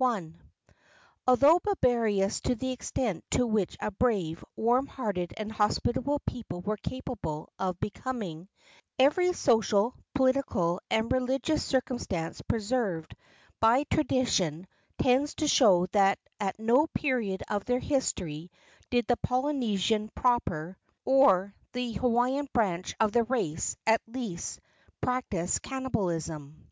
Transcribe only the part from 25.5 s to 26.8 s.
cannibalism.